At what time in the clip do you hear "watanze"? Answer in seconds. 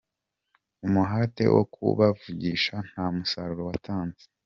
3.69-4.23